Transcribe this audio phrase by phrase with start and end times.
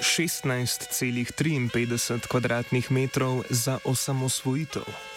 [0.00, 5.07] 16,53 kvadratnih metrov za osamosvojitev.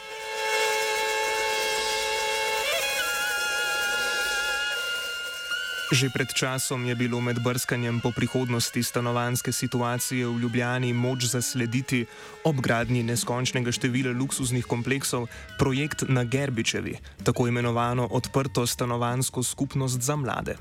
[5.92, 12.08] Že pred časom je bilo med brskanjem po prihodnosti stanovanske situacije v Ljubljani moč zaslediti
[12.48, 15.28] obgradnji neskončnega števila luksuznih kompleksov
[15.60, 16.96] projekt na Gerbičevi,
[17.28, 20.56] tako imenovano odprto stanovansko skupnost za mlade.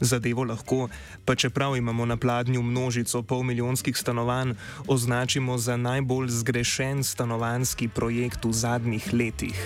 [0.00, 0.88] Zadevo lahko,
[1.24, 4.56] pa čeprav imamo na pladnju množico polmilijonskih stanovanj,
[4.88, 9.58] označimo za najbolj zgrešen stanovanski projekt v zadnjih letih.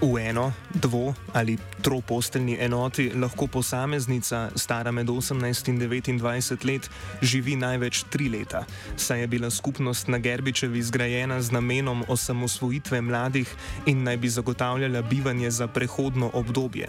[0.00, 6.90] V eno, dvo ali troposteljni enoti lahko posameznica, stara med 18 in 29 let,
[7.22, 8.62] živi največ tri leta,
[8.96, 13.54] saj je bila skupnost na Gerbičevi zgrajena z namenom osamosvojitve mladih
[13.86, 16.88] in naj bi zagotavljala bivanje za prehodno obdobje.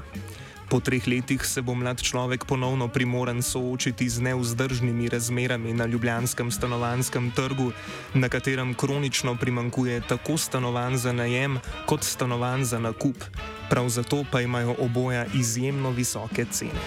[0.69, 6.51] Po treh letih se bo mlad človek ponovno primoran soočiti z neuzdržnimi razmerami na ljubljanskem
[6.51, 7.71] stanovanskem trgu,
[8.13, 13.17] na katerem kronično primankuje tako stanovanj za najem kot stanovanj za nakup.
[13.69, 16.85] Prav zato pa imajo oboja izjemno visoke cene.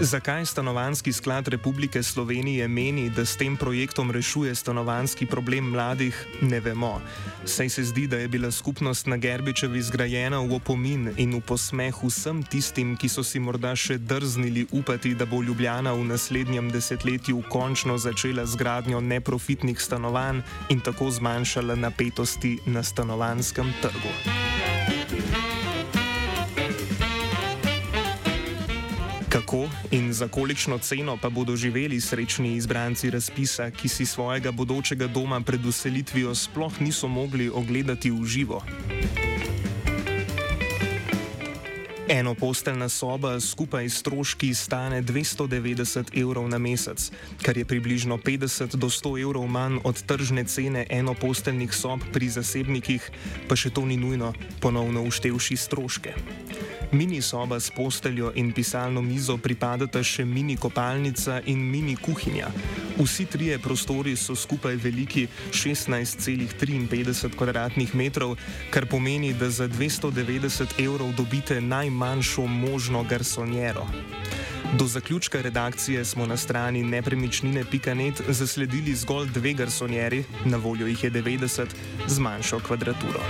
[0.00, 6.60] Zakaj Stanovanski sklad Republike Slovenije meni, da s tem projektom rešuje stanovanski problem mladih, ne
[6.60, 7.00] vemo.
[7.44, 11.94] Saj se zdi, da je bila skupnost na Gerbičevi zgrajena v opomin in v posmeh
[12.02, 17.42] vsem tistim, ki so si morda še drznili upati, da bo Ljubljana v naslednjem desetletju
[17.48, 24.63] končno začela z gradnjo neprofitnih stanovanj in tako zmanjšala napetosti na stanovanskem trgu.
[29.54, 35.06] Kako in za kolikšno ceno pa bodo živeli srečni izbranci razpisa, ki si svojega bodočega
[35.06, 38.62] doma pred uselitvijo sploh niso mogli ogledati v živo?
[42.08, 47.10] Eno posteljna soba skupaj s stroški stane 290 evrov na mesec,
[47.42, 53.10] kar je približno 50 do 100 evrov manj od tržne cene enoposteljnih sob pri zasebnikih,
[53.48, 56.14] pa še to ni nujno, ponovno uštevši stroške.
[56.94, 62.52] Mini soba s posteljo in pisalno mizo pripadata še mini kopalnica in mini kuhinja.
[63.00, 68.36] Vsi trije prostori so skupaj veliki 16,53 km2,
[68.70, 73.86] kar pomeni, da za 290 evrov dobite najmanjšo možno garsonjero.
[74.78, 81.10] Do zaključka redakcije smo na strani nepremičnine.net zasledili zgolj dve garsonjeri, na voljo jih je
[81.10, 81.66] 90,
[82.06, 83.20] z manjšo kvadraturo.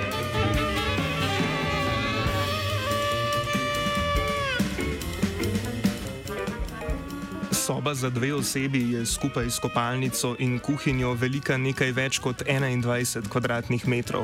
[7.64, 13.25] Soba za dve osebi je skupaj s kopalnico in kuhinjo velika nekaj več kot 21
[13.32, 14.20] km2.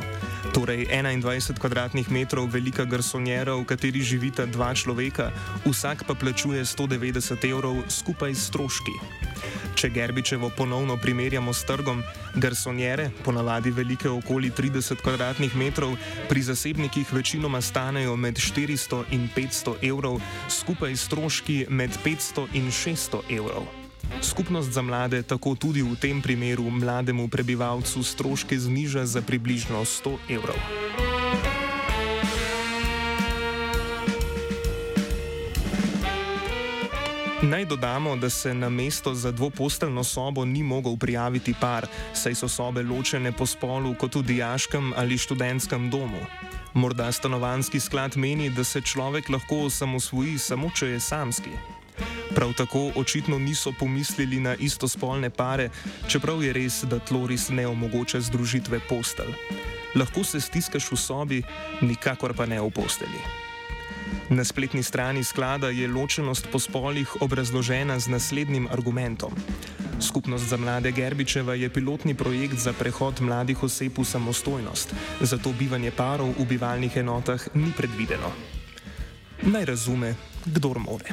[0.52, 5.30] Torej 21 km2 velika garsonjera, v kateri živita dva človeka,
[5.64, 9.29] vsak pa plačuje 190 evrov skupaj s stroški.
[9.74, 12.02] Če Gerbičevo ponovno primerjamo s trgom,
[12.34, 15.90] garsonjere, ponavadi velike okoli 30 km2,
[16.28, 23.22] pri zasebnikih večinoma stanejo med 400 in 500 evrov, skupaj stroški med 500 in 600
[23.36, 23.68] evrov.
[24.22, 30.16] Skupnost za mlade tako tudi v tem primeru mlademu prebivalcu stroške zniža za približno 100
[30.28, 31.00] evrov.
[37.42, 42.48] Naj dodamo, da se na mesto za dvoposteljno sobo ni mogel prijaviti par, saj so
[42.48, 46.20] sobe ločene po spolu kot v dijaškem ali študentskem domu.
[46.74, 51.50] Morda stanovanski sklad meni, da se človek lahko osamosvoji samo, če je samski.
[52.34, 55.70] Prav tako očitno niso pomislili na istospolne pare,
[56.08, 59.32] čeprav je res, da tloris ne omogoča združitve postelj.
[59.94, 61.42] Lahko se stiskaš v sobi,
[61.80, 63.50] nikakor pa ne v posteli.
[64.30, 69.34] Na spletni strani sklada je ločenost po spolih obrazložena z naslednjim argumentom.
[70.00, 75.90] Skupnost za mlade Gerbičeva je pilotni projekt za prehod mladih oseb v samostojnost, zato bivanje
[75.90, 78.31] parov v bivalnih enotah ni predvideno.
[79.43, 80.14] Naj razume,
[80.46, 81.10] kdor more.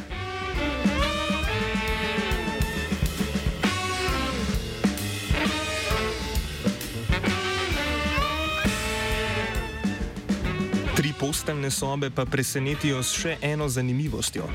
[11.19, 14.47] Posteljne sobe pa presenetijo s še eno zanimivostjo.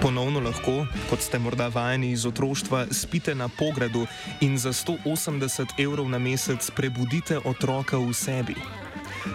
[0.00, 4.06] Ponovno lahko, kot ste morda vajeni iz otroštva, spite na pogradu
[4.40, 8.56] in za 180 evrov na mesec prebudite otroka v sebi.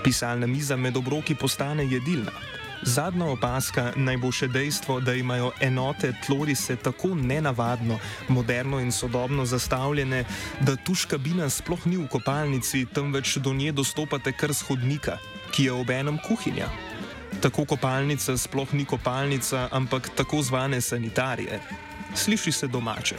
[0.04, 2.34] Pisalna miza med obroki postane jedilna.
[2.82, 9.46] Zadnja opaska naj bo še dejstvo, da imajo enote tlorise tako nenavadno, moderno in sodobno
[9.46, 10.26] zastavljene,
[10.62, 15.18] da tuš kabina sploh ni v kopalnici, temveč do nje dostopate kar z hodnika,
[15.56, 16.68] ki je obenem kuhinja.
[17.42, 21.60] Tako kopalnica sploh ni kopalnica, ampak tako zvane sanitarije.
[22.16, 23.16] Sliši se domače.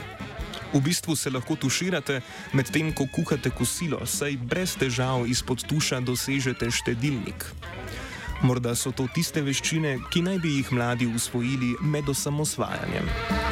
[0.73, 2.21] V bistvu se lahko tuširate,
[2.53, 7.45] medtem ko kuhate kosilo, saj brez težav izpod tuša dosežete štedilnik.
[8.41, 13.46] Morda so to tiste veščine, ki naj bi jih mladi usvojili med osamosvajanjem.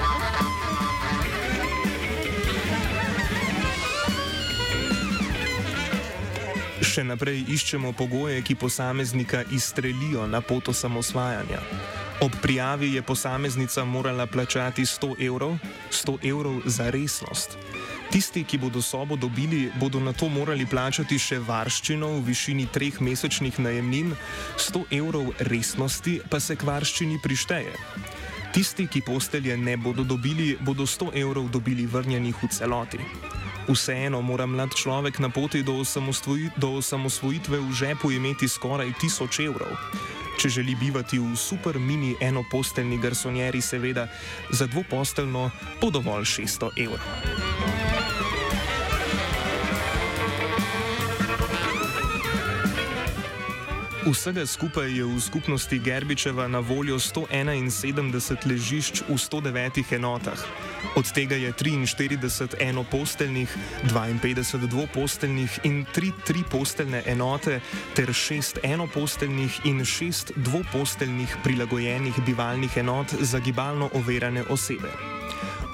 [6.86, 11.60] Še naprej iščemo pogoje, ki posameznika izstrelijo na pot osamosvajanja.
[12.22, 15.58] Ob prijavi je posameznica morala plačati 100 evrov,
[15.92, 17.58] 100 evrov za resnost.
[18.14, 23.02] Tisti, ki bodo sobo dobili, bodo na to morali plačati še varščino v višini treh
[23.02, 24.14] mesečnih najemnin,
[24.62, 27.74] 100 evrov resnosti pa se k varščini prišteje.
[28.54, 33.02] Tisti, ki postelje ne bodo dobili, bodo 100 evrov dobili vrnjenih v celoti.
[33.66, 35.82] Vseeno mora mlad človek na poti do,
[36.58, 39.74] do osamosvojitve v žepu imeti skoraj 1000 evrov.
[40.38, 44.08] Če želi bivati v super mini enoposteljni garsonjeri, seveda
[44.52, 45.50] za dvoposteljno
[45.82, 47.06] bo dovolj 600 evrov.
[54.06, 60.65] Vsega skupaj je v skupnosti Gerbičeva na voljo 171 ležišč v 109 enotah.
[60.96, 67.60] Od tega je 43 enoposteljnih, 52 dvoposteljnih in 3 triposteljne enote
[67.96, 74.92] ter 6 enoposteljnih in 6 dvoposteljnih prilagojenih bivalnih enot za gibalno overene osebe.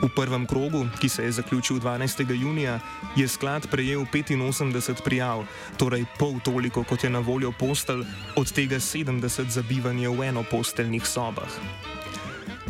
[0.02, 2.42] V prvem krogu, ki se je zaključil 12.
[2.42, 2.80] junija,
[3.16, 5.46] je sklad prejel 85 prijav,
[5.78, 8.02] torej pol toliko, kot je na voljo postelj,
[8.36, 12.01] od tega 70 za bivanje v enoposteljnih sobah.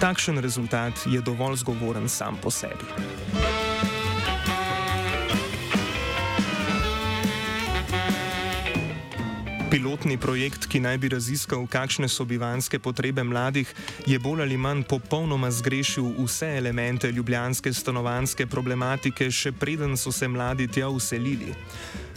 [0.01, 2.89] Takšen rezultat je dovolj zgovoren sam po sebi.
[9.69, 13.69] Pilotni projekt, ki naj bi raziskal, kakšne so bivanske potrebe mladih,
[14.09, 20.27] je bolj ali manj popolnoma zgrešil vse elemente ljubljanske stanovanske problematike, še preden so se
[20.27, 21.53] mladi tja uselili.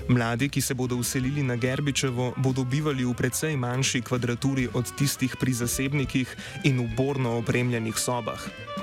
[0.09, 5.37] Mladi, ki se bodo uselili na Gerbičevo, bodo bivali v precej manjši kvadraturi od tistih
[5.41, 6.29] pri zasebnikih
[6.65, 8.41] in v borno opremljenih sobah.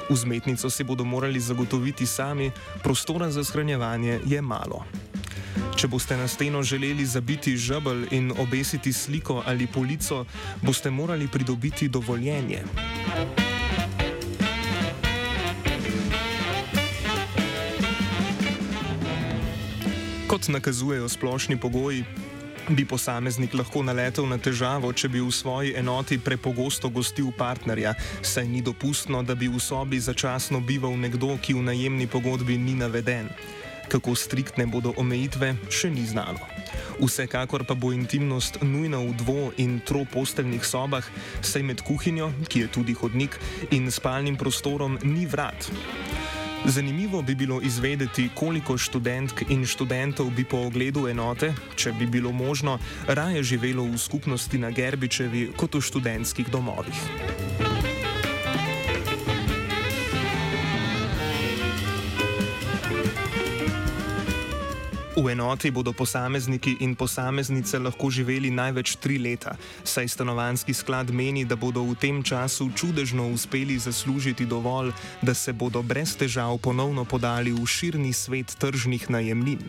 [0.10, 2.52] Vzmetnico si bodo morali zagotoviti sami,
[2.84, 4.86] prostora za shranjevanje je malo.
[5.78, 10.26] Če boste na steno želeli zabiti žebelj in obesiti sliko ali polico,
[10.62, 12.64] boste morali pridobiti dovoljenje.
[20.32, 22.06] Kot nakazujejo splošni pogoji,
[22.70, 27.92] bi posameznik lahko naletel na težavo, če bi v svoji enoti prepogosto gostil partnerja,
[28.24, 32.78] saj ni dopustno, da bi v sobi začasno bival nekdo, ki v najemni pogodbi ni
[32.80, 33.28] naveden.
[33.92, 36.40] Kako striktne bodo omejitve, še ni znano.
[37.04, 41.04] Vsekakor pa bo intimnost nujna v dvo- in troposteljnih sobah,
[41.44, 43.36] saj med kuhinjo, ki je tudi hodnik,
[43.76, 45.68] in spalnim prostorom ni vrat.
[46.66, 52.32] Zanimivo bi bilo izvedeti, koliko študentk in študentov bi po ogledu enote, če bi bilo
[52.32, 52.78] možno,
[53.08, 57.71] raje živelo v skupnosti na Gerbičevi kot v študentskih domovih.
[65.22, 71.46] V enoti bodo posamezniki in posameznice lahko živeli največ tri leta, saj stanovanski sklad meni,
[71.46, 74.90] da bodo v tem času čudežno uspeli zaslužiti dovolj,
[75.22, 79.62] da se bodo brez težav ponovno podali v širni svet tržnih najemnin.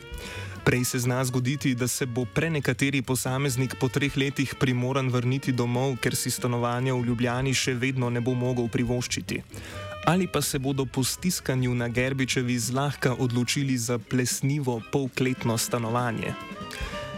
[0.64, 6.00] Prej se zna zgoditi, da se bo prenekateri posameznik po treh letih primoran vrniti domov,
[6.00, 9.42] ker si stanovanja v Ljubljani še vedno ne bo mogel privoščiti
[10.04, 16.34] ali pa se bodo po stiskanju na Gerbičevi zlahka odločili za plesnivo polkletno stanovanje.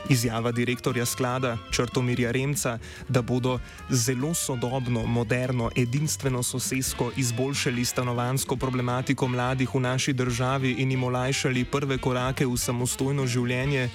[0.09, 3.59] Izjava direktorja sklada Črtomirja Remca, da bodo
[3.91, 11.64] zelo sodobno, moderno, edinstveno sosedsko izboljšali stanovansko problematiko mladih v naši državi in jim olajšali
[11.64, 13.88] prve korake v samostojno življenje,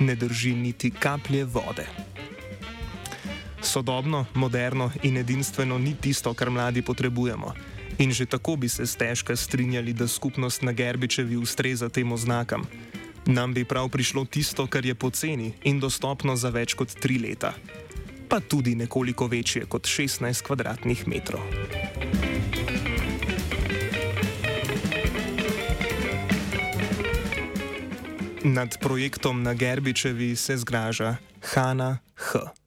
[0.00, 1.86] ne drži niti kaplje vode.
[3.62, 7.73] Sodobno, moderno in edinstveno ni tisto, kar mladi potrebujemo.
[7.98, 12.66] In že tako bi se stežka strinjali, da skupnost na Gerbičevi ustreza tem oznakam.
[13.26, 17.54] Nam bi prav prišlo tisto, kar je poceni in dostopno za več kot tri leta,
[18.28, 21.40] pa tudi nekoliko večje kot 16 kvadratnih metrov.
[28.44, 32.63] Nad projektom na Gerbičevi se zgraža Hanna H.